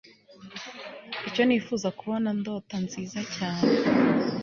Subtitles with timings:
[1.27, 3.67] icyo nifuza kubona ndota nziza cyane